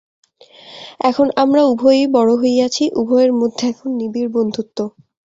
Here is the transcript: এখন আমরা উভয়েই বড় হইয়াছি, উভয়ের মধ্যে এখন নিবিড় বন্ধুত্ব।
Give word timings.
এখন 1.01 1.27
আমরা 1.35 1.61
উভয়েই 1.63 2.05
বড় 2.07 2.31
হইয়াছি, 2.35 2.83
উভয়ের 2.95 3.31
মধ্যে 3.33 3.63
এখন 3.67 3.89
নিবিড় 3.97 4.29
বন্ধুত্ব। 4.33 4.77